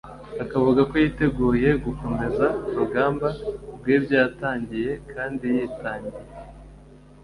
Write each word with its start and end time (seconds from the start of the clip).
akavuga 0.43 0.81
ko 0.89 0.93
yiteguye 1.03 1.69
gukomeza 1.85 2.45
“urugamba” 2.71 3.27
rw’ibyo 3.77 4.13
yatangiye 4.21 4.91
kandi 5.11 5.45
yitangiye 5.57 6.21